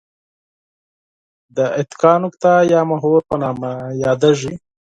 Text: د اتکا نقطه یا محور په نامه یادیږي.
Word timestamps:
د 1.55 1.57
اتکا 1.79 2.13
نقطه 2.23 2.51
یا 2.73 2.81
محور 2.91 3.19
په 3.29 3.35
نامه 3.43 3.71
یادیږي. 4.03 4.53